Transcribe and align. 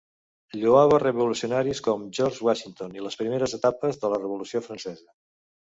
Lloava 0.61 0.97
revolucionaris 1.03 1.83
com 1.89 2.07
George 2.21 2.49
Washington 2.49 2.99
i 2.99 3.07
les 3.09 3.19
primeres 3.23 3.55
etapes 3.61 4.05
de 4.05 4.15
la 4.17 4.23
Revolució 4.27 4.69
Francesa. 4.71 5.13